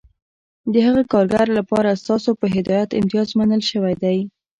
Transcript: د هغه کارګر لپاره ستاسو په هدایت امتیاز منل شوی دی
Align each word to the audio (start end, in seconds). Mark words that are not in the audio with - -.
د 0.73 0.75
هغه 0.87 1.01
کارګر 1.13 1.47
لپاره 1.57 1.99
ستاسو 2.03 2.29
په 2.39 2.45
هدایت 2.55 2.89
امتیاز 2.99 3.29
منل 3.39 3.61
شوی 3.71 3.93
دی 4.03 4.17